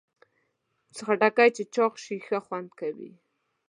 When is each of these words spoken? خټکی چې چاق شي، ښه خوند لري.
خټکی 1.05 1.49
چې 1.55 1.63
چاق 1.75 1.93
شي، 2.03 2.17
ښه 2.25 2.37
خوند 2.45 2.69
لري. 2.79 3.11